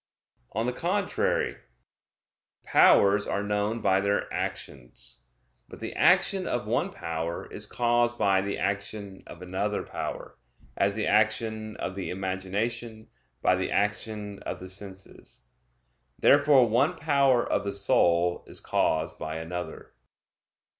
[0.53, 1.57] On the contrary,
[2.63, 5.19] Powers are known by their actions.
[5.69, 10.39] But the action of one power is caused by the action of another power,
[10.75, 13.09] as the action of the imagination
[13.43, 15.47] by the action of the senses.
[16.17, 19.93] Therefore one power of the soul is caused by another.